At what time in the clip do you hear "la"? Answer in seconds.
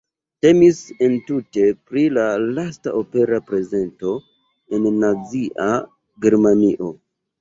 2.17-2.23